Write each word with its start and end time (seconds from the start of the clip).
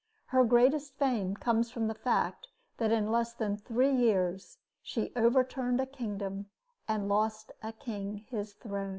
Her 0.29 0.43
greatest 0.43 0.97
fame 0.97 1.35
comes 1.35 1.69
from 1.69 1.85
the 1.87 1.93
fact 1.93 2.47
that 2.77 2.91
in 2.91 3.11
less 3.11 3.33
than 3.35 3.55
three 3.55 3.91
years 3.93 4.57
she 4.81 5.13
overturned 5.15 5.79
a 5.79 5.85
kingdom 5.85 6.47
and 6.87 7.07
lost 7.07 7.51
a 7.61 7.71
king 7.71 8.25
his 8.31 8.53
throne. 8.55 8.89